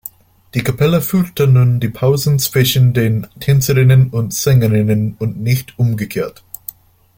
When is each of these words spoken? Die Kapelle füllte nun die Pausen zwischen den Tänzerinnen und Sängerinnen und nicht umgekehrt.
Die 0.55 0.63
Kapelle 0.63 0.99
füllte 0.99 1.45
nun 1.45 1.79
die 1.79 1.87
Pausen 1.89 2.39
zwischen 2.39 2.95
den 2.95 3.27
Tänzerinnen 3.39 4.09
und 4.09 4.33
Sängerinnen 4.33 5.15
und 5.19 5.39
nicht 5.39 5.77
umgekehrt. 5.77 6.43